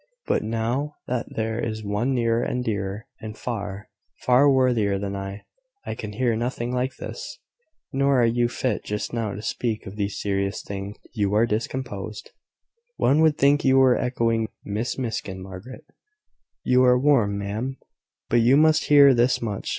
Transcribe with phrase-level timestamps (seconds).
[0.25, 3.87] But now that there is one nearer and dearer, and far,
[4.23, 5.43] far worthier than I,
[5.85, 7.37] I can hear nothing like this.
[7.93, 12.31] Nor are you fit just now to speak of these serious things: you are discomposed"
[12.97, 15.85] "One would think you were echoing Miss Miskin, Margaret,
[16.65, 17.77] `You are warm, ma'am.'
[18.27, 19.69] But you must hear this much.